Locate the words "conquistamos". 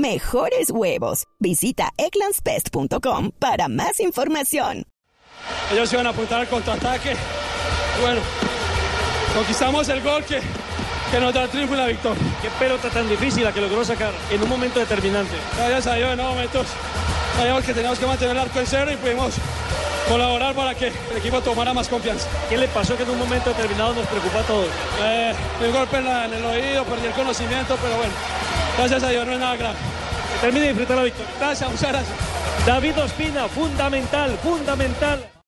9.34-9.88